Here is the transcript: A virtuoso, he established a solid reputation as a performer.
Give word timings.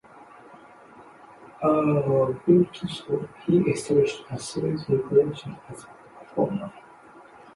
A 1.61 1.69
virtuoso, 1.83 3.29
he 3.45 3.57
established 3.69 4.23
a 4.31 4.39
solid 4.39 4.79
reputation 4.89 5.55
as 5.69 5.83
a 5.83 6.23
performer. 6.23 6.73